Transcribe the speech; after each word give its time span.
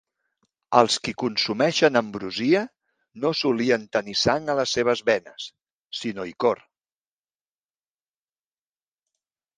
Els 0.77 0.95
qui 1.07 1.11
consumeixen 1.23 1.99
ambrosia, 2.01 2.63
no 3.25 3.31
solien 3.41 3.85
tenir 3.97 4.17
sang 4.23 4.49
a 4.49 4.55
les 4.63 4.75
seves 4.79 5.05
venes, 5.11 5.45
sinó 5.99 6.29
icor. 6.31 6.65